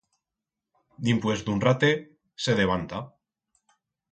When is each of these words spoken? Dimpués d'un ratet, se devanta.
Dimpués 1.09 1.45
d'un 1.49 1.61
ratet, 1.65 2.03
se 2.47 2.57
devanta. 2.61 3.03